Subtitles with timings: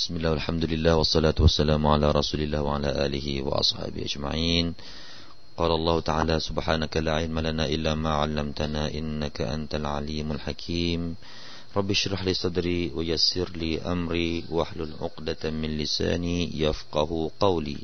[0.00, 4.74] بسم الله والحمد لله والصلاة والسلام على رسول الله وعلى آله وأصحابه أجمعين
[5.56, 11.14] قال الله تعالى سبحانك لا علم لنا إلا ما علمتنا إنك أنت العليم الحكيم
[11.76, 17.78] رب اشرح لي صدري ويسر لي أمري واحلل عقدة من لساني يفقه قولي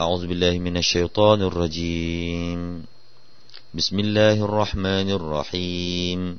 [0.00, 2.84] أعوذ بالله من الشيطان الرجيم
[3.74, 6.38] بسم الله الرحمن الرحيم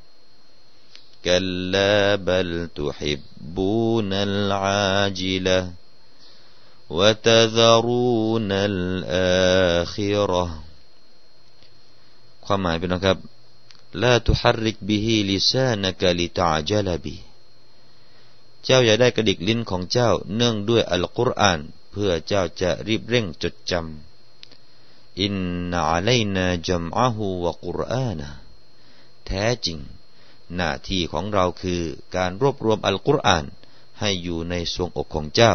[1.26, 5.58] كلا بل تحبون العاجلة
[6.90, 10.44] وتذرون الآخرة
[12.46, 13.18] ความหมายเป็นนะครับ
[14.02, 17.16] ลาตุฮาริกบิฮิลิซานกะลิตาจลบิ
[18.64, 25.34] เจ้าอย่าได้กระดิกลิ้นของเจ้าเนื่องด้วยอัลกุรอานเพื่อเจ้าจะรีบเร่งจดจำอิน
[25.70, 28.28] นาอะลัยนาจัมอะฮูวะกุรอานะ
[29.26, 29.78] แท้จริง
[30.56, 31.82] หน้าที่ของเราคือ
[32.16, 33.44] การรวบรวมอัลกุรอาน
[34.00, 35.54] ให้อยู่ในทรวงอกของเจ้า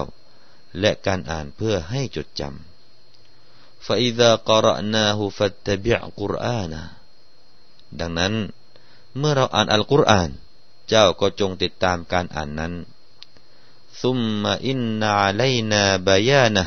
[0.80, 6.84] และการอ่านเพื่อให้จดจำ فإذا قرأناه فاتبع قرآنه
[8.00, 8.34] ดังนั้น
[9.18, 10.30] เมื่อเราอ่านอัลกุรอาน
[10.90, 12.74] เจ้าก็จงติดตามการอ่านนั้น
[14.02, 16.66] ซุมมาอินนาไลนาบายานะ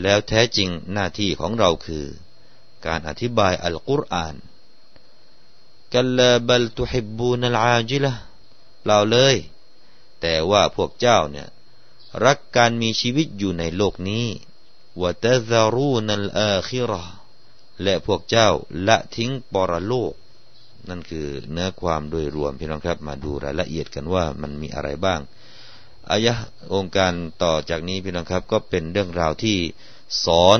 [0.00, 2.06] แล้วแท้จริงหน้าที่ของเราคือ
[2.86, 4.34] การอธิบายอัลกุรอาน
[5.93, 8.11] กัลลาบัลตุฮิบบูนัลอาจิละ
[8.81, 9.35] เปล่าเลย
[10.21, 11.47] แต่ว่าพวกเจ้าเนี่ย
[12.25, 14.25] รักการมีชีวิตอยู่ในโลกนี้
[15.01, 17.03] วะตะซารูนัลอาคิรอ
[17.83, 18.49] และพวกเจ้า
[18.87, 20.13] ละทิ้งปรโลก
[20.89, 25.19] นั่นคือเนื้อความโดยรวมพี่น้องครับ มาดูรายละเอียดกันว่ามันมีอะไรบ้าง
[26.11, 26.33] อายะ
[26.73, 29.57] องค์การต่อจากนี้พี่น้องครับ ก็เป็นเรื่องราวที่
[30.25, 30.59] สอน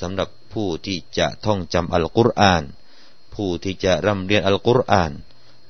[0.00, 2.62] สำหรับผู้ที่จะท่องจำอัลกุรอาน
[3.34, 5.12] ผู้ที่จะร่ำเรียนอัลกุรอาน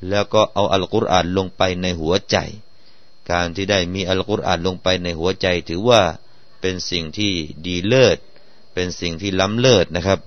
[0.08, 2.36] แล้วก็เอาอัลกุรอานลงไปในหัวใจ
[3.30, 6.02] การที่ได้มีอัลกุรอานลงไปในหัวใจ ถือว่า
[6.60, 7.32] เป็นสิ่งที่
[7.66, 8.18] ดีเลิศ
[8.74, 10.20] เป็นสิ่งที่ล้ำเลิศนะครับ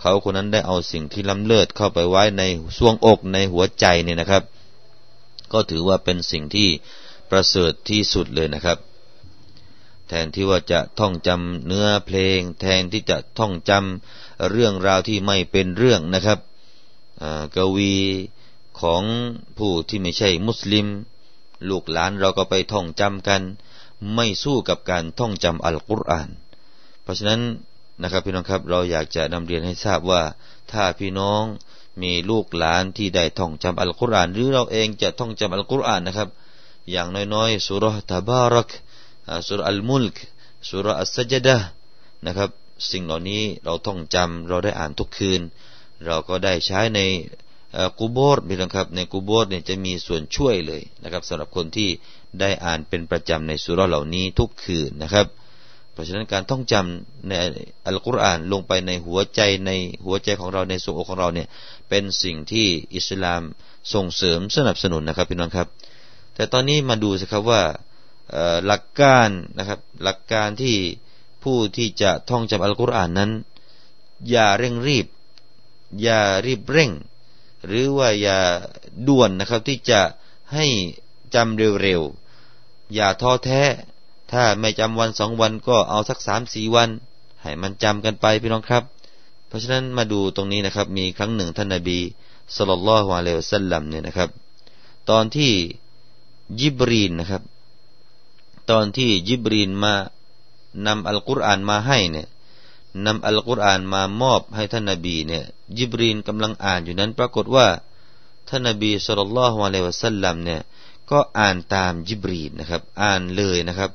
[0.00, 2.42] เขาคนนั้นได้เอาสิ่งที่ล้ำเลิศเข้าไปไว้ใน
[2.76, 4.42] สวงอกในหัวใจเนี่ยนะครับ
[5.52, 6.68] ก็ถือว่าเป็นสิ่งที่
[7.30, 8.78] ประเสริฐที่สุดเลยนะครับ
[10.08, 16.38] แทนที่ว่าจะท่องจำเนื้อเพลง แทนที่จะท่องจำเรื่องราวที่ไม่เป็นเรื่องนะครับ
[17.56, 17.96] กวี
[18.80, 19.02] ของ
[19.58, 20.86] ผู้ที่ไม่ใช่มุสลิม
[21.68, 23.42] ลูกหลานเราก็ไปท่องจำกัน
[24.14, 26.28] ไม่สู้กับการท่องจำอัลกุรอาน
[27.02, 27.40] เพราะฉะนั้น
[28.02, 30.22] นะครับพี่น้องครับเราอยากจะนำเรียนให้ทราบว่า
[30.72, 31.42] ถ้าพี่น้อง
[32.02, 36.28] มีลูกหลานที่ได้ท่องจำอัลกุรอาน หรือเราเองจะท่องจำอัลกุรอานนะครับ
[36.90, 38.68] อย่างน้อยๆสุรตะบารัก
[39.48, 40.16] สุรอัลมุลก
[40.70, 41.58] สุรอัสซจดะ
[42.26, 42.50] นะครับ
[42.90, 45.40] สิ่งเหล่านี้เราท่องจำเราได้อ่านทุกคืน
[46.04, 47.00] เราก็ได้ใช้ใน
[47.98, 51.88] กูโบสพี่น้องครับในกูโบสเนี่ยจะมีส่วนช่วยเลยนะครับสำหรับคนที่
[52.40, 55.26] ได้อ่านเป็นประจำในสุรเหล่านี้ทุกคืนนะครับ
[55.92, 57.32] เพราะฉะนั้นการท่องจำใน
[57.86, 59.70] อัลกุรอานลงไปในหัวใจใน
[60.04, 61.48] หัวใจของเราในสวงอกของเราเนี่ย
[61.88, 63.42] เป็นสิ่งที่อิสลาม
[63.94, 65.68] ส่งเสริมสนับสนุนนะครับพี่น้องครับ
[66.34, 67.62] แต่ตอนนี้มาดูสิครับว่า
[68.66, 69.28] หลักการ
[69.58, 70.76] นะครับหลักการที่
[71.42, 73.30] ผู้ที่จะท่องจำอัลกุรอานนั้น
[74.30, 75.06] อย่าเร่งรีบ
[76.02, 76.90] อย่ารีบเร่ง
[77.66, 78.38] หรือว่าอย่า
[79.08, 80.00] ด่วนนะครับที่จะ
[80.54, 80.66] ให้
[81.34, 83.62] จำเร็วๆ อย่าท้อแท้
[84.32, 86.90] ถ้าไม่จำวันสองวันก็เอาสักสามสี่วัน
[87.42, 88.84] ให้มันจำกันไปพี่น้องครับ
[89.48, 91.98] เพราะฉะนั้นมาดูตรงนี้นะครับ มีครั้งหนึ่งท่านนาบี
[92.56, 94.30] สุลต่านลฮ์อะลัยฮิสัลลัมเนี่ยนะครับ
[95.10, 95.52] ตอนที่
[96.60, 97.42] ยิบรีนนะครับ
[98.70, 99.94] ตอนที่ยิบรีนมา
[100.86, 102.26] นำอัลกุรอานมาให้เนี่ย
[103.04, 105.44] นำอัลกุรอานมามอบให้ท่านนาบีเนี่ย
[105.78, 107.66] ยิบรีนกำลังอ่านอยู่นั้น ปรากฏว่า
[108.48, 110.60] ท่านนาบีสุลต่านละฮ์อะลัยวะสัลลัมเนี่ย
[111.10, 113.90] ก็อ่านตามยิบรีนนะครับ อ่านเลยนะครับ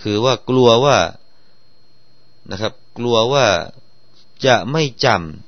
[0.00, 0.98] คือว่ากลัวว่า
[2.50, 3.46] นะครับ กลัวว่า
[4.46, 5.06] จะไม่จ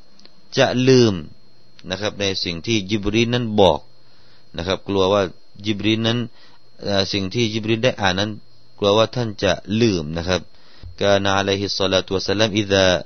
[0.08, 1.14] ำจะลืม
[1.90, 3.80] นะครับ ในสิ่งที่ยิบรีนนั้นบอก
[4.56, 5.22] นะครับ กลัวว่า
[5.66, 6.18] ยิบรีนนั้น
[7.12, 8.30] สิ่งที่ยิบรีนได้อ่านนั้น
[8.78, 10.40] กลัวว่าท่านจะลืมนะครับ
[11.01, 13.03] كان عليه الصلاة والسلام إذا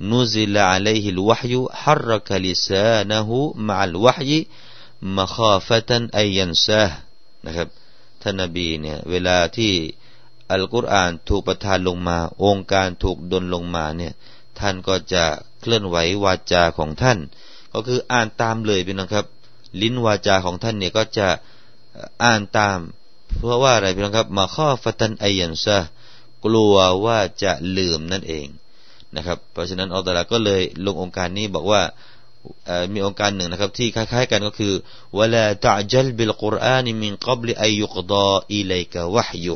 [0.00, 4.46] نزل عليه الوحي حرك لسانه مع الوحي
[5.02, 5.90] مخافة
[6.20, 6.90] أن ينساه
[7.46, 7.68] นะครับ
[8.22, 9.72] ท่านนบีเนี่ยเวลาที่
[10.50, 14.12] อัลกุรอานถูกประทานลงมา องค์การถูกดลลงมาเนี่ย
[14.58, 15.24] ท่านก็จะ
[15.60, 17.18] เคลื่อนไหววาจาของท่าน
[17.72, 19.26] ก็คืออ่านตามเลยพี่น้องครับ
[19.80, 21.28] ลิ้นวาจาของท่านเนี่ยก็จะ
[22.24, 22.78] อ่านตาม
[23.38, 25.78] เพราะว่าอะไรพี่น้องครับมาข้อฟตันไอยันซะ
[26.45, 28.47] กลัวว่าจะลืมนั่นเอง
[29.15, 31.81] นะครับ เพราะฉะนั้นอัลลอฮฺก็เลยลงองค์การนี้บอกว่า
[32.93, 34.73] มีองค์การหนึ่งนะครับ ที่คล้ายๆกันก็คือ
[35.17, 39.55] วลาตะจัลบิลกุรอานิมินกับลิอายุกดาอิเลกะวะฮยุ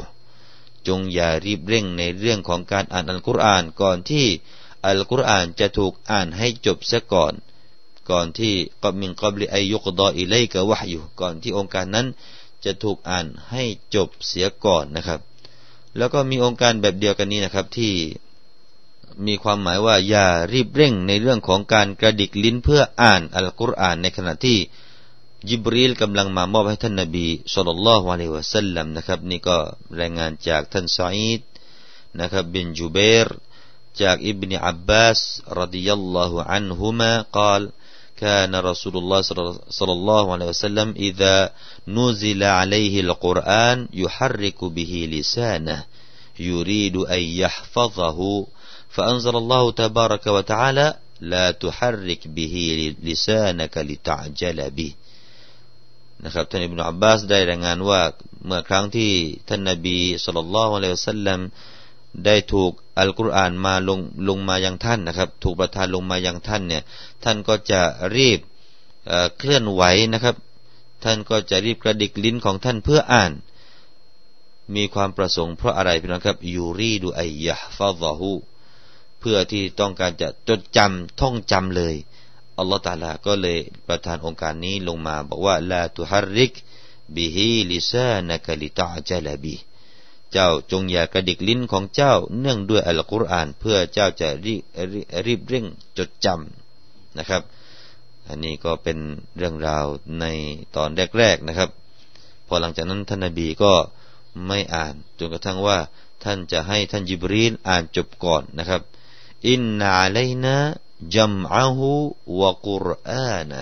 [0.88, 4.28] จงอย่ารีบเร่งในเรื่องของการอ่านอัลกุรอานก่อนที่
[4.86, 7.34] อัลกุรอานจะถูกอ่านให้จบเสียก่อน
[8.10, 8.54] ก่อนที่
[8.84, 12.08] กับมินกับลิอายุกดาอิเลกะวะฮยุก่อนที่องค์การนั้น
[12.66, 13.64] จะถูกอ่านให้
[13.96, 15.20] จบเสียก่อนนะครับ
[15.98, 17.94] แล้วก็มีองค์การแบบเดียวกันนี้นะครับที่
[19.28, 24.58] มีความหมายว่าอย่ารีบเร่งในเรื่องของการกระดิกลิ้นเพื่ออ่านอัลกุรอานในขณะที่
[25.50, 29.58] ยิบรีลกำลังมามอบให้ท่านนบีสุลต่านละฮ์วะลัยวะสัลลัมนะครับ นี่ก็
[30.00, 31.42] รายงานจากท่านซาอิด
[32.20, 33.28] นะครับบินจูเบร
[34.02, 35.20] จากอิบนอับบาส
[35.60, 37.62] รดิยัลลอฮุอันฮุมากล่าว
[38.17, 39.21] كان رسول الله
[39.71, 41.53] صلى الله عليه وسلم إذا
[41.89, 45.85] نزل عليه القرآن يحرك به لسانه
[46.39, 48.47] يريد أن يحفظه
[48.91, 50.87] فأنزل الله تبارك وتعالى
[51.21, 52.55] لا تحرك به
[53.03, 54.93] لسانك لتعجل به
[56.25, 58.03] นะครับท่านอิบนาอับบาสได้รายงานว่า
[58.47, 59.11] เมื่อครั้งที่
[59.49, 61.41] ท่านนบีสุลต่านละฮ์อะลัยฮิสัลลัม
[62.25, 66.84] ได้ถูก อัลกุรอานมาลงลงมายังท่านนะครับ ถูกประทานลงมายังท่านเนี่ย
[67.24, 67.82] ท่านก็จะ
[68.18, 68.40] รีบ
[69.38, 69.84] เคลื่อนไหว
[70.14, 70.36] นะครับ
[71.04, 73.32] ท่านก็จะรีบกระดิกลิ้นของท่านเพื่ออ่าน
[74.76, 78.34] มีความประสงค์เพราะอะไรพี่น้องครับยูรีดูไอยะฟาซาฮู
[79.20, 81.96] เพื่อที่ต้องการจะจดจำท่องจำเลย
[82.58, 86.54] อัลลอฮฺตาลาก็เลยประทานองค์การนี้ลงมา บอกว่าลาตุฮาริก
[87.16, 89.56] บิฮิลิซานกลิตาจัลบี
[90.36, 94.56] เจ้าจงอย่ากระดิกลิ้นของเจ้าเนื่องด้วยอัลกุรอานเพื่อเจ้าจะรี
[95.26, 95.66] รีบเร่ง
[95.98, 97.42] จดจำนะครับ
[98.28, 98.98] อันนี้ก็เป็น
[99.38, 99.86] เรื่องราว
[100.20, 100.26] ใน
[100.76, 101.70] ตอนแรกๆนะครับ
[102.48, 103.74] พอหลังจากนั้นท่านนบีก็
[104.48, 105.78] ไม่อ่านจนกระทั่งว่า
[106.24, 108.82] ท่านจะให้ท่านยิบรีนอ่านจบก่อนนะครับ
[109.50, 110.56] อินนาลนะ
[111.16, 111.90] จัมอะฮู
[112.40, 113.62] วะกุรอานะ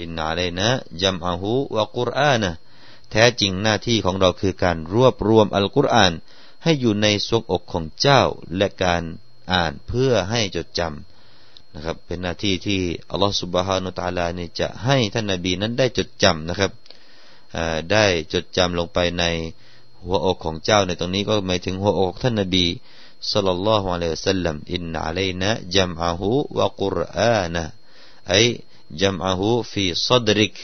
[0.00, 0.68] อินนาลนะ
[1.02, 2.50] จัมอะฮูวะกุรอานะ
[3.10, 6.12] แท้จริงหน้าที่ของเราคือการรวบรวมอัลกุรอาน
[6.62, 8.22] ให้อยู่ในทรวงอกของเจ้า
[8.56, 9.02] และการ
[9.52, 16.72] อ่านเพื่อให้จดจำนะครับ เป็นหน้าที่ที่อัลลอฮฺสุบฮานุตาลานี่จะให้ท่านนาบีนั้นได้จดจำนะครับ
[17.92, 19.24] ได้จดจำลงไปใน
[20.04, 22.66] หัวอกของเจ้าในตรงนี้ก็หมายถึงหัวอกท่านนาบี
[23.32, 27.64] صلى الله عليه وسلم إن علينا جمعه وقرآنه أي
[28.28, 30.54] جمعه في صدرك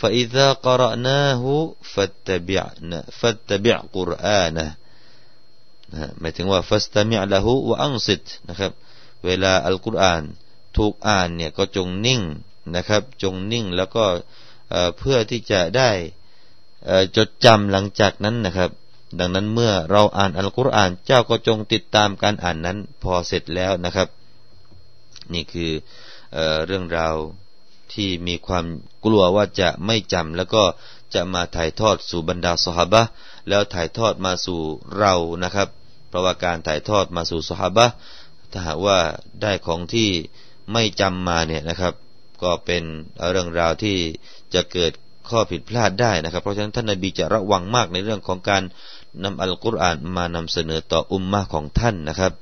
[0.00, 1.44] فإذا قرأناه
[1.92, 4.68] فاتبعنا فاتبع قرآنه
[6.20, 8.72] หมายถึงว่า فاستمع له وأنصت นะครับ
[9.24, 10.22] เวลาอัลกุรอาน
[10.76, 12.22] ถูกอ่านเนี่ยก็จงนิ่ง
[12.76, 14.04] นะครับจงนิ่งแล้วก็
[14.98, 15.90] เพื่อที่จะได้
[17.16, 18.70] จดจำหลังจากนั้นนะครับ
[19.18, 24.08] ดังนั้นเมื่อเราอ่านอัลกุรอานเจ้าก็จงติดตามการอ่านนั้นพอเสร็จแล้วนะครับ
[25.32, 25.70] นี่คือ
[26.34, 27.14] เอเรื่องราว
[27.93, 28.65] ที่มีความ
[29.05, 30.63] กลัวว่าจะไม่จำแล้วก็
[31.13, 33.03] จะมาถ่ายทอดสู่บรรดาสหบะ
[33.49, 34.59] แล้วถ่ายทอดมาสู่
[34.97, 35.67] เรานะครับ
[36.09, 37.87] เพราะว่าการถ่ายทอดมาสู่สหบะ
[38.51, 38.99] ถ้าหากว่า
[39.41, 40.09] ได้ของที่
[40.73, 41.93] ไม่จำมาเนี่ยนะครับ
[42.43, 42.83] ก็เป็น
[43.31, 43.97] เรื่องราวที่
[44.53, 44.91] จะเกิด
[45.29, 48.63] ข้อผิดพลาดได้นะครับ เพราะฉะนั้นท่านนบีจะระวังมากในเรื่องของการ
[49.23, 52.33] นำอัลกุรอานมานำเสนอต่ออุมมะของท่านนะครับ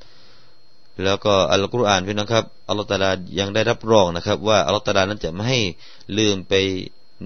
[1.04, 5.60] แล้วก็อัลกุรอานพี่น้องครับอัลลอฮฺตาลายังได้รับรองนะครับ ว่าอัลลอฮฺตาลานั้นจะไม่ให้
[6.18, 6.54] ลืมไป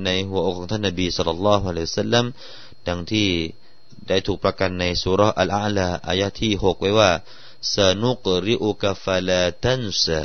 [0.03, 2.25] ในหัวอกของท่านนบีสุลต่านละฮ์อะลัยสัลลัม
[2.87, 3.27] ดังที่
[4.07, 7.11] ได้ถูกประกันในสุรอัลอาลาอายะที่หกไว้ว่า
[7.75, 10.23] สนุกริอุกฟาลาตันซา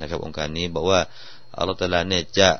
[0.00, 1.00] นะครับ องค์การนี้บอกว่า
[1.58, 2.50] อัลลอฮฺตาลาเนี่ยจะ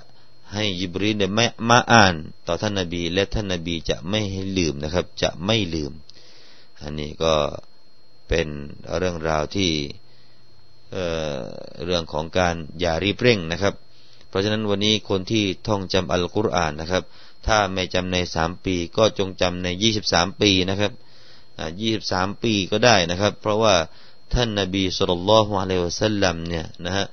[0.52, 2.14] ให้ยิบรีนไม่มาอ่าน
[2.46, 5.92] ต่อท่านนบี และท่านนบีจะไม่ให้ลืมนะครับ จะไม่ลืม
[6.82, 7.34] อันนี้ก็
[8.28, 8.48] เป็น
[8.96, 9.72] เรื่องราวที่
[10.94, 13.74] เเรื่องของการอย่ารีบเร่งนะครับ
[14.28, 17.02] เพราะฉะนั้นวันนี้คนที่ท่องจำอัลกุรอานนะครับ
[17.46, 20.92] ถ้าไม่จำในสามปี ก็จงจำในยี่สิบสามปีนะครับ
[21.80, 23.74] ยี่สิบสามปีก็ได้นะครับ เพราะว่า
[24.34, 27.06] ท่านนาบีสุลต่านละฮ์อะลัยฮิสัลลัมเนี่ยนะฮะ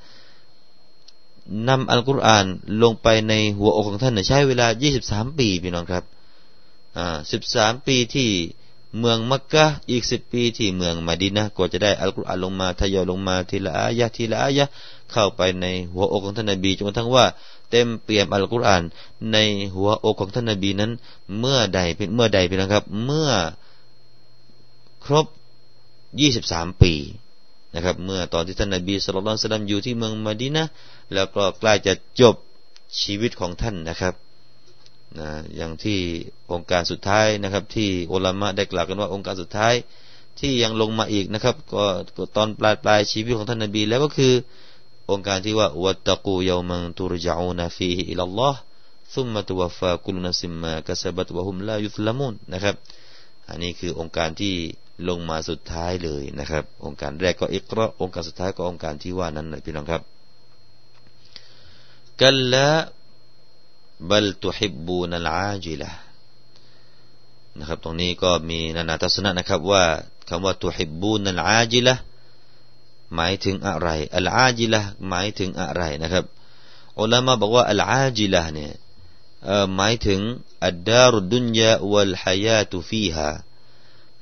[1.67, 2.45] นำอัลกุรอาน
[2.83, 4.67] ลงไปในหัวอกของท่านใช้เวลา
[5.03, 6.03] 23 ปีพี่น้องครับ
[6.97, 7.17] อ่า
[7.51, 8.29] 13 ปีที่
[8.99, 14.65] เมืองมักกะอีกสิบปีที่เมืองมาดินะก็จะได้อัลกุรอานลงมาทยอยลงมาทีละอายะทีละอายะ
[15.11, 17.25] เข้าไปในหัวอกของท่านนบีจนกระทั่งว่า
[17.69, 18.83] เต็มเปี่ยมอัลกุรอาน
[19.31, 19.37] ใน
[19.73, 20.91] หัวอกของท่านนบีนั้น
[21.39, 23.29] เมื่อใดเป็นเมื่อใดเป็นนะครับ เมื่อ
[25.05, 25.25] ครบ
[26.19, 26.93] ยี่สิบสามปี
[27.75, 30.65] นะครับ เมื่อตอนที่ท่านนบีสุลต่านสลัมอยู่ที่เมืองมาดินะ
[31.13, 32.35] แล้วก็ใกล้จะจบ
[33.01, 34.13] ชีวิตของท่านนะครับ
[35.19, 35.99] นะอย่างที่
[36.51, 39.73] องค์การสุดท้ายนะครับ ที่อุลามะได้กล่าวกันว่าองค์การสุดท้าย
[40.39, 41.83] ที่ยังลงมาอีกนะครับ ก็
[42.35, 44.33] ตอนปลายปลายชีวิตของท่านนบีแล้วก็คือ
[45.11, 48.59] องค์การที่ว่าวัตตะกูยามันตุรจาอูนาฟีฮิอิลลอฮ์
[49.15, 52.75] ซุมมะตุวฟากุลนัสิมมากะซบัตวะฮุมลายุสลามุนนะครับ
[53.49, 54.53] อันนี้คือองค์การที่
[55.09, 60.01] ลงมาสุดท้ายเลยนะครับ องค์การแรกก็อิกราองค์การสุดท้ายก็องค์การที่ว่านั้นนะพี่น้องครับ
[62.21, 62.67] กัลละ
[64.09, 65.91] บัลตุฮิบบูนัลอาจิละ
[67.57, 69.83] นะครับ ตรงนี้ก็มีนานาทัศนะนะครับว่า
[70.29, 71.95] คำว่าตุฮิบบูนัลอาจิละ
[73.15, 76.25] หมายถึงอะไร อัลอาจิละหมายถึงอะไรนะครับ
[76.99, 78.71] อุลามะบอกว่าอัลอาจิละเนี่ย
[79.75, 80.19] หมายถึง
[80.65, 83.29] อัดดารุดุนยาวัลฮายาตุฟีฮา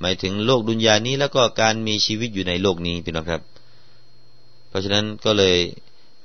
[0.00, 3.42] หมายถึงโลกดุนยานี้แล้วก็การมีชีวิตอยู่ในโลกนี้พี่น้องครับ
[4.68, 5.56] เพราะฉะนั้นก็เลย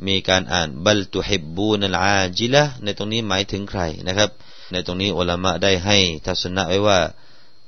[0.08, 4.30] มีการอ่านบัลตุฮิบบูนัลอาจิละในตรงนี้หมายถึงใครนะครับ
[4.72, 7.00] ในตรงนี้อัลามะได้ให้ทัศนะไว้ว่า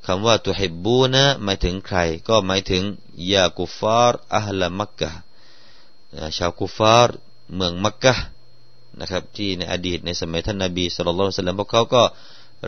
[0.06, 2.84] คำว่าตุฮิบบูนะหมายถึงใคร ก็หมายถึง
[3.32, 5.10] ยากุฟาร์อัลลมักกะ
[6.38, 7.16] ชาวกุฟาร์
[7.56, 8.14] เมืองมักกะ
[9.00, 12.04] นะครับ ที่ในอดีตในสมัยท่านนบีสุลต่านพวกเขาก็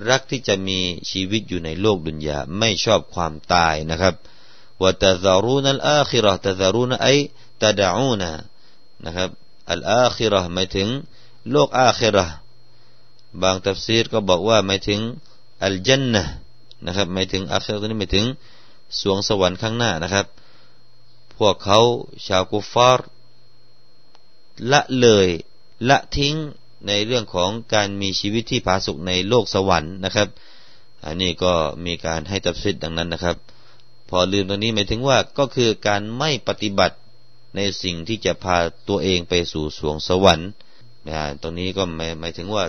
[0.10, 0.80] รักที่จะมี
[1.12, 4.16] ชีวิตอยู่ในโลกดุนยาไม่ชอบความตายนะครับ
[4.82, 7.08] ว่าตะซารูนัลอาคิรอตะซารูนไอ
[7.64, 8.32] ตะดาอูนะ
[9.06, 9.30] นะครับ
[9.72, 10.88] อัลอาคิรอหมายถึง
[11.52, 12.26] โลกอาคิรอ
[13.42, 15.00] บางตัฟซีรก็บอกว่าหมายถึง
[15.64, 16.24] อัลจันนะ
[16.86, 18.26] นะครับหมายถึงอาคิรอนี้หมายถึง
[19.00, 20.26] สวงสวรรค์ข้างหน้านะครับ
[21.38, 21.80] พวกเขา
[22.28, 23.08] ชาวกุฟาร์
[24.72, 25.28] ละเลย
[25.90, 26.36] ละทิ้ง
[26.88, 30.28] ในเรื่องของการมีชีวิตที่ผาสุกในโลกสวรรค์นะครับ
[31.06, 31.54] อันนี้ก็
[31.86, 33.38] มีการให้ตัดสินดังนั้นนะครับ
[34.10, 36.96] พอลืมตรงนี้หมายถึงว่าก็คือการไม่ปฏิบัติ
[37.56, 38.58] ในสิ่งที่จะพา
[38.90, 40.50] ตัวเองไปสู่สวงสวรรค์
[41.10, 41.84] นะตรงนี้ก็
[42.20, 42.66] หมายถึงว่า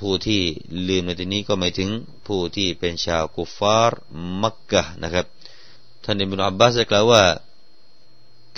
[0.00, 0.42] ผู้ที่
[0.88, 1.88] ลืมในที่นี้ก็หมายถึง
[2.26, 4.00] ผู้ที่เป็นชาวกุฟาร์
[4.42, 5.26] มักกะนะครับ
[6.04, 7.22] ท่านอิบนุอับบาสกล่าวว่า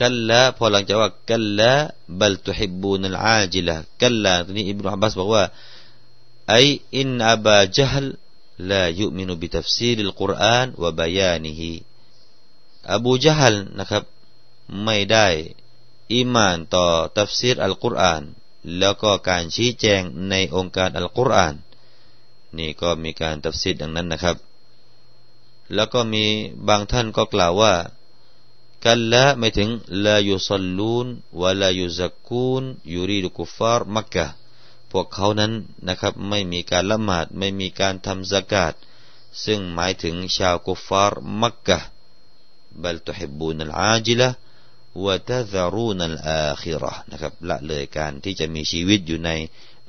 [0.01, 1.73] กัลละพอหลังจากว่ากัลละ
[2.21, 5.45] บัลตุฮิบูนัลอาจิละกัลละตรงนี้อิบนุอับบาสบอกว่า
[6.51, 6.55] ไอ
[6.97, 8.07] إن أبا جهل
[8.71, 11.75] لا يؤمن بتفسير القرآن وبيانه
[12.95, 14.03] อบูจัลนะครับ
[14.85, 15.27] ไม่ได้
[16.13, 16.87] อิมานต่อ
[17.17, 18.23] ตัฟซีรอัลกุรอาน
[18.79, 21.55] แล้วก็การชี้แจงในองค์การอัลกุรอาน
[22.59, 24.37] นี่ก็มีการตัฟซีรดังนั้นนะครับ
[25.75, 26.25] แล้วก็มี
[26.69, 27.75] บางท่านก็กล่าวว่า
[28.85, 29.71] กันละไม่ถึง
[30.05, 31.07] ลายุสลูน
[31.41, 32.63] วะลายุซักคูน
[32.93, 34.27] ยูรีดุกุฟาร์มักกะ
[34.91, 35.53] พวกเขานั้น
[35.87, 38.75] นะครับไม่มีการละหมาดไม่มีการทำสกาด
[39.45, 41.79] ซึ่งหมายถึงชาวกุฟาร์มักกะ
[42.83, 44.29] บัลตุฮิบูนัลอาจิละ
[45.05, 49.31] วะตะซารูนัลอาคิรอนะครับละเลยการที่จะมีชีวิตอยู่ใน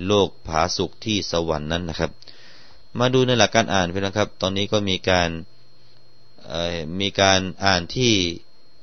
[0.07, 2.11] โลกผาสุกที่สวรรค์นั้นนะครับ
[2.99, 5.29] มาดูในหลักการอ่านเพื่อนะครับ ตอนนี้ก็มีการ
[6.99, 8.13] มีการอ่านที่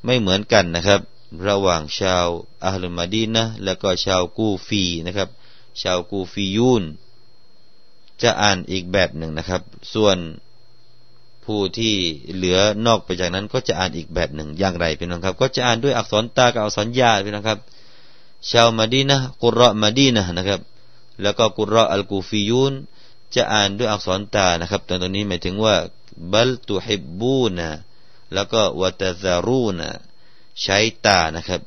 [0.04, 1.00] ไม่เหมือนกันนะครับ
[1.48, 2.26] ระหว่างชาว
[2.64, 5.28] อัลลมาดีนะแล้วก็ชาวกูฟีนะครับ
[5.82, 6.84] ชาวกูฟียูน
[8.22, 9.62] จะอ่านอีกแบบหนึ่งนะครับ
[9.94, 10.16] ส่วน
[11.48, 11.94] ผู้ที่
[12.34, 17.58] เหลือนอกไปจากนั้นก็จะอ่านอีกแบบหนึ่งอย่างไรพี่น้องครับ ก็จะอ่านด้วยอักษรตากับอักษรยาพี่น้องครับ
[18.50, 20.60] ชาวมาดีนะกุรอมาดีนะนะครับ
[21.22, 22.72] แล้วก็กุรออัลกูฟิยูน
[23.34, 25.74] จะอ่านด้วยอักษรตานะครับแต่ตรงนี้หมายถึงว่า
[26.32, 27.68] บัลตุฮิบบูนะ
[28.34, 29.90] แล้วก็วะตะซารูนะ
[30.62, 31.60] ใช้ตานะครับ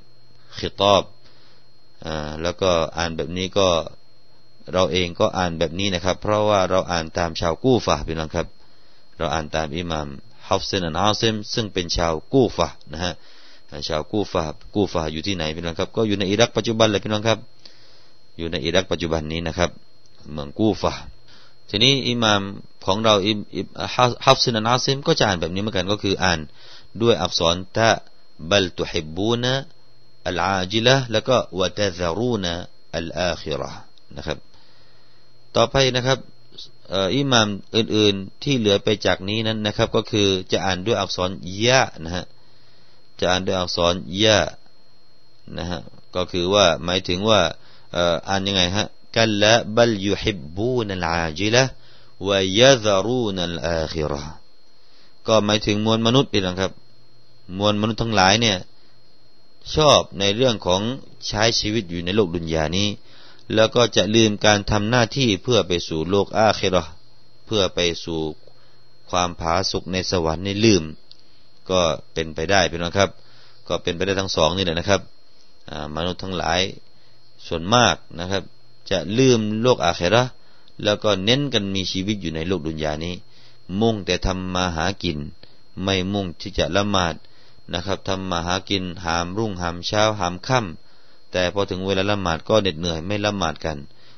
[0.58, 1.04] ขิตอบ
[2.06, 3.70] อ่าแล้วก็อ่านแบบนี้ก็
[4.74, 8.48] เราเองก็อ่านแบบนี้นะครับ เพราะว่าเราอ่านตามชาวกู้ฟะพี่น้องครับ
[9.22, 10.08] เราอ่านตามอิหม่าม
[10.50, 13.14] ฮัฟซินอันอาซิมซึ่งเป็นชาวกูฟะนะฮะ
[13.90, 14.44] ชาวกูฟะ
[14.76, 17.40] กูฟะอยู่ที่ไหนพี่น้องครับ ก็อยู่ในอิรักปัจจุบันเลยพี่น้องครับ
[18.38, 19.70] อยู่ในอิรักปัจจุบันนี้นะครับ
[20.34, 20.94] เมืองกูฟะ
[21.70, 22.42] ทีนี้อิหม่าม
[22.86, 23.32] ของเราอิ
[24.26, 26.40] ฮัฟซินอันอาซิมก็จะอ่านแบบนี้เหมือนกันก็คืออ่าน
[27.02, 27.90] ด้วยอักษรตะ
[28.50, 29.54] บัลตุฮิบูนะ
[30.28, 32.54] อัลอาจิละแล้วก็วะตะซารูนะ
[32.98, 33.72] อัลอาคิระ
[34.18, 34.38] นะครับ
[35.56, 36.20] ต่อไปนะครับ
[37.16, 41.30] อิหมามอื่นๆที่เหลือไปจากนี้นั้นนะครับ ก็คือจะอ่านด้วยอักษร
[41.66, 42.26] ยะนะฮะ
[43.20, 43.94] จะอ่านด้วยอักษร
[44.24, 44.40] ยะ
[45.58, 45.82] นะฮะ
[46.16, 47.40] ก็คือว่าหมายถึงว่า
[48.30, 51.64] อ่านยังไงฮะกัลละบัลยุฮิบบูนัลอาจิละ
[52.28, 52.30] ว
[52.60, 54.24] ยะซารูนัลอาคิระ
[55.28, 56.72] ก็หมายถึงมวลมนุษย์นี่นะครับ
[57.58, 58.58] มวลมนุษย์ทั้งหลายเนี่ย
[59.76, 60.82] ชอบในเรื่องของ
[61.28, 62.88] ใช้ชีวิตอยู่ในโลกดุนยานี้
[63.56, 66.84] แล้วก็จะลืมการทำหน้าที่เพื่อไปสู่โลกอาเครอ
[67.46, 68.20] เพื่อไปสู่
[69.10, 70.84] ความผาสุกในสวรรค์ในลืม
[71.70, 71.82] ก็
[72.14, 73.10] เป็นไปได้เป็นนะครับ
[73.68, 75.02] ก็เป็นไปได้ทั้งสองนี่แหละนะครับ
[75.96, 76.62] มนุษย์ทั้งหลาย
[77.48, 78.44] ส่วนมากนะครับ
[78.92, 80.24] จะลืมโลกอาเครอ
[80.84, 83.16] แล้วก็เน้นกันมีชีวิตอยู่ในโลกดุนยานี้
[83.80, 85.20] มุ่งแต่ทำมาหากิน
[85.84, 87.16] ไม่มุ่งที่จะละหมาด
[87.74, 90.81] นะครับทำมาหากินหามรุ่งหามเช้าหามค่ำ
[91.32, 93.78] แต่พอถึงเวลาละหมาดก็เหน็ดเหนื่อยไม่ละหมาดกัน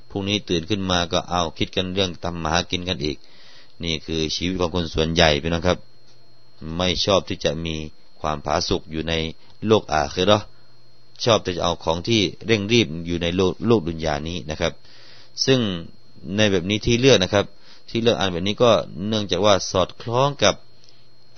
[0.09, 3.17] พรุ่งนี้ตื่นขึ้นมาก็เอาคิดกันเรื่องทำหมากินกันอีก
[3.83, 5.77] นี่คือชีวิตของคนส่วนใหญ่พี่น้องครับ
[6.77, 7.75] ไม่ชอบที่จะมี
[8.21, 9.13] ความผาสุกอยู่ใน
[9.67, 10.39] โลกอาคือหรอ
[11.23, 14.73] ชอบจะเอาของที่เร่งรีบอยู่ในโลกโลกดุนยานี้นะครับ
[15.45, 15.59] ซึ่ง
[16.35, 17.45] ในแบบนี้ที่เลือกนะครับ
[17.89, 18.71] ที่เลือกอ่านแบบนี้ก็
[19.07, 20.55] เนื่องจากว่าสอดคล้องกับ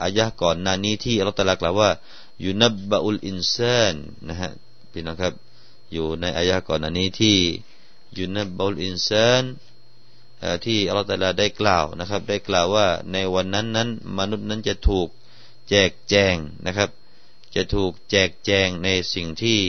[0.02, 1.90] อายะก่อนหน้านี้ที่อัลลอฮฺตรัสกล่าวว่า
[2.44, 3.96] ยูนับบะอุลอินซาน
[4.30, 4.52] นะฮะ
[4.92, 5.34] พี่น้องครับ
[5.94, 7.38] อยู่ในอายะก่อนหน้านี้ที่
[8.18, 9.44] ยูนับบอลอินซาน
[10.66, 15.08] ที่อัลลอฮฺตรัสได้กล่าวนะครับ ได้กล่าวว่าในวันนั้นนั้น มนุษย์นั้นจะถูก
[15.70, 16.90] แจกแจงนะครับ
[17.56, 19.60] จะถูกแจกแจงในสิ่งที่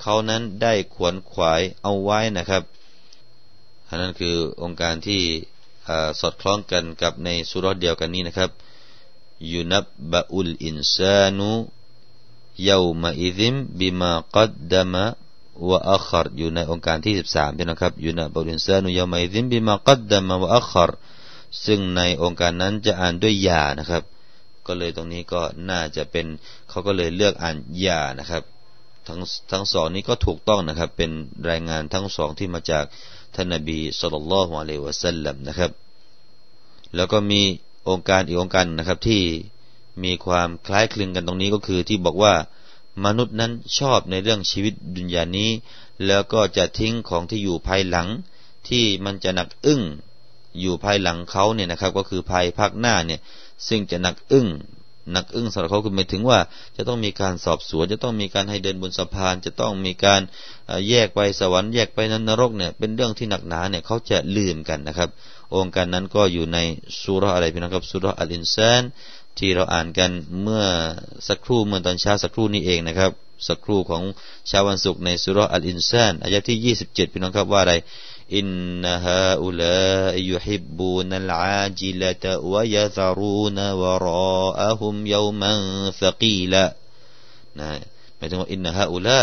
[0.00, 2.62] เขานั้นได้ขวนขวายเอาไว้นะครับ
[3.88, 5.22] อันนั้นคือองค์การที่
[6.20, 8.50] สอดคล้องกันกับในสุรษเดียวกันนี้นะครับ
[9.52, 11.50] ยุนับบะอุลอินซานุ
[12.68, 15.04] ยาวมาอิซิมบิมากัดดามะ
[15.68, 20.90] วะอัครอยู่ในองค์การที่สิบสามนะครับอยุนับบะอุลอินซานุยามาอิซิมบิมากัดดามะวะอัคร
[21.64, 24.02] ซึ่งในองค์การนั้นจะอ่านด้วยยานะครับ
[24.66, 26.26] ก็เลยตรงนี้ก็น่าจะเป็น
[26.68, 28.42] เขาก็เลยเลือกอ่านยานะครับ
[29.06, 31.10] ทั้งทั้งสองนี้ก็ถูกต้องนะครับ เป็น
[31.48, 32.84] รายงานทั้งสองที่มาจาก
[33.34, 35.70] ท่านนบีสุลต่านละฮ์อะลัยวะสัลลัมนะครับ
[36.96, 37.40] แล้วก็มี
[37.88, 39.22] องค์การอีกองค์การนะครับที่
[40.04, 42.34] มีความคล้ายคลึงกันตรงนี้ก็คือที่บอกว่า
[43.04, 45.50] มนุษย์นั้นชอบในเรื่องชีวิตดุนยานี้
[46.06, 48.08] แล้วก็จะทิ้งของที่อยู่ภายหลัง
[48.68, 49.82] ที่มันจะหนักอึ้ง
[50.60, 53.20] อยู่ภายหลังเขาเนี่ยนะครับ ก็คือภายภาคหน้าเนี่ย
[53.68, 54.48] ซึ่งจะหนักอึ้ง
[55.12, 56.38] หนักอึ้งสำหรับเขาคือหมายถึงว่า
[56.76, 60.20] จะต้องมีการสอบสวน จะต้องมีการให้เดินบนสะพาน จะต้องมีการ
[60.88, 65.08] แยกไปสวรรค์แยกไปนรกเนี่ยเป็นเรื่องที่หนักหนาเนี่ยเขาจะลืมกันนะครับ
[65.54, 66.58] องค์การนั้นก็อยู่ใน
[67.02, 68.82] สุรอะไรพี่น้องครับสุรอัลอินซาน
[69.38, 70.10] ที่เราอ่านกัน
[70.42, 70.64] เมื่อ
[71.28, 73.12] สักครู่เมื่อตอนเช้าสักครู่นี้เองนะครับ
[73.48, 74.02] สักครู่ของ
[74.48, 77.74] เช้าวันศุกร์ในสุรอัลอินซานอายะที่ 27 พี่น้องครับว่าอะไร
[78.36, 78.46] อิน
[78.82, 79.92] นฮาอุลา
[80.30, 84.08] ยุฮิบบูนัลอาจิลตะวะยะซารูนวะร
[84.40, 85.60] ออะฮุมยามัน
[86.02, 86.64] สกีละ
[87.58, 87.68] นะ
[88.16, 89.18] หมายถึงว่าอินนฮาอุลา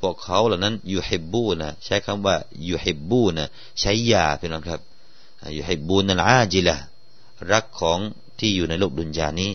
[0.00, 2.36] พวกเขาเหล่านั้นยุฮิบบูนะใช้คำว่า
[2.70, 3.44] ยุฮิบบูนะ
[3.80, 4.80] ใช้ยาพี่น้องครับ
[5.58, 6.76] ยุฮิบบูนัลอาจิละ
[7.52, 8.00] รักของ
[8.44, 9.50] ที่อยู่ในโลกดุนยานี้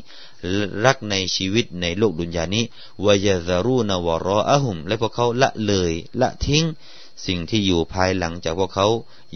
[0.86, 2.63] รักในชีวิตในโลกดุนยานี้
[3.06, 6.65] วายาซารูนวรออะฮุม และพวกเขาละเลยละทิ้ง
[7.25, 8.88] สิ่งที่อยู่ภายหลังจากพวกเขา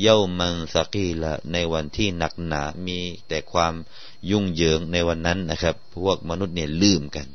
[0.01, 3.73] เย่ามันสกีละในวันที่หนักหนา มีแต่ความ
[4.29, 7.27] ยุ่งเหยิงในวันนั้นนะครับ พวกมนุษย์เนี่ยลืมกัน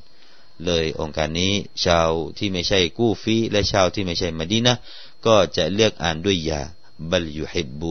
[0.64, 1.52] เลยองค์การนี้
[1.84, 4.74] ชาวที่ไม่ใช่กู้ฟีและชาวที่ไม่ใช่มดีนะ
[5.26, 6.60] ก็จะเลือกอ่านด้วยยา
[7.10, 7.82] บัลยุฮิบ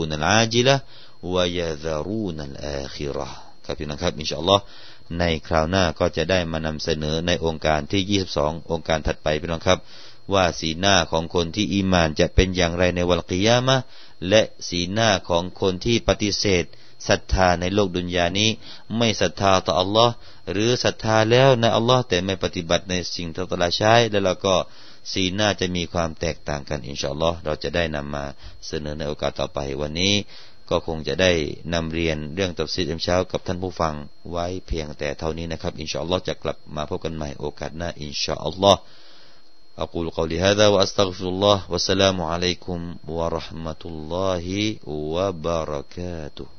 [3.68, 4.64] ครับพี่นะครับอินชาอัลลอฮ์
[5.20, 9.80] ในคราวหน้าก็จะได้มานำเสนอในองค์การที่ 22 องค์การถัดไปพี่น้องครับ
[10.34, 13.78] ว่าสีหน้าของคนที่อีมานจะเป็นอย่างไรในวันกิยามะ
[14.30, 16.66] และสีหน้าของคนที่ปฏิเสธ
[17.08, 18.50] ศรัทธาในโลกดุนยานี้
[18.98, 20.14] ไม่ศรัทธาต่ออัลลอฮ์
[20.52, 24.56] หรือศรัทธาแล้วในอัลลอฮ์แต่ไม่ปฏิบัติในสิ่งที่ตลาใช้แล้วเราก็
[25.12, 28.26] สีหน้าจะมีความแตกต่างกันอินชาอัลลอฮ์เราจะได้นำมา
[28.68, 30.14] เสนอในโอกาสต่อไปวันนี้
[30.71, 31.33] ก็คงจะได้
[31.75, 33.95] นำเรียนเรื่องตับซีดเช้ากับท่านผู้ฟัง
[34.31, 38.81] ไว้เพียงแต่เท่านี้นะครับอินชาอัลลอฮ์จะกลับมาพบกันใหม่โอกาสหน้าอินชาอัลลอฮ์
[39.79, 46.56] أقول قولي هذا وأستغفر الله والسلام عليكم ورحمة الله وبركاته